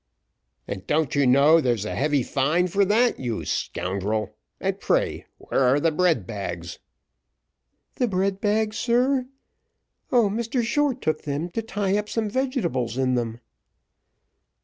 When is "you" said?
1.13-1.27, 3.19-3.45